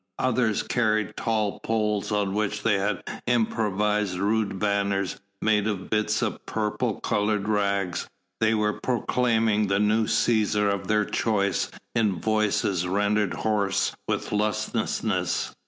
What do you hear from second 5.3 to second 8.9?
made of bits of purple coloured rags: they were